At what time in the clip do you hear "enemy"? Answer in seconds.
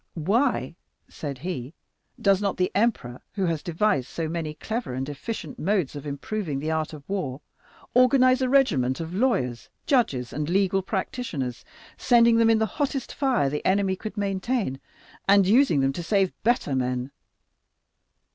13.63-13.95